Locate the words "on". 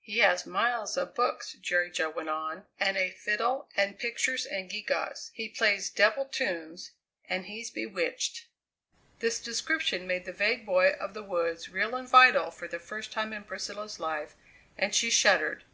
2.28-2.66